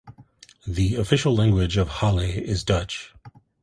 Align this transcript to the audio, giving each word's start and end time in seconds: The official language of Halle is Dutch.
The 0.65 0.95
official 0.95 1.35
language 1.35 1.77
of 1.77 1.87
Halle 1.87 2.23
is 2.25 2.63
Dutch. 2.63 3.13